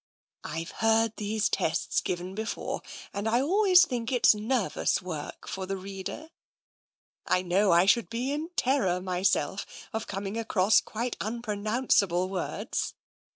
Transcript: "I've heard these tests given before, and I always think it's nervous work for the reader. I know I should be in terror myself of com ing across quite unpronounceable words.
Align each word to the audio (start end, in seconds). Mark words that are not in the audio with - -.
"I've 0.43 0.71
heard 0.71 1.15
these 1.17 1.47
tests 1.47 2.01
given 2.01 2.33
before, 2.33 2.81
and 3.13 3.29
I 3.29 3.39
always 3.41 3.85
think 3.85 4.11
it's 4.11 4.33
nervous 4.33 4.99
work 4.99 5.47
for 5.47 5.67
the 5.67 5.77
reader. 5.77 6.31
I 7.27 7.43
know 7.43 7.71
I 7.71 7.85
should 7.85 8.09
be 8.09 8.31
in 8.31 8.49
terror 8.55 8.99
myself 8.99 9.67
of 9.93 10.07
com 10.07 10.25
ing 10.25 10.37
across 10.39 10.81
quite 10.81 11.17
unpronounceable 11.21 12.29
words. 12.29 12.95